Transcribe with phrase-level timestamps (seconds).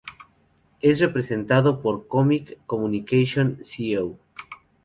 [0.81, 4.17] Es representado por Comic Communication Co.